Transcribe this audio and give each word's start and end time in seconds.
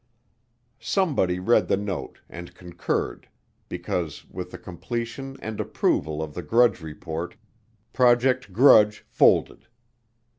Somebody 0.79 1.37
read 1.37 1.67
the 1.67 1.77
note 1.77 2.21
and 2.27 2.55
concurred 2.55 3.29
because 3.69 4.27
with 4.31 4.49
the 4.49 4.57
completion 4.57 5.37
and 5.43 5.59
approval 5.61 6.23
of 6.23 6.33
the 6.33 6.41
Grudge 6.41 6.81
Report, 6.81 7.35
Project 7.93 8.51
Grudge 8.51 9.05
folded. 9.07 9.67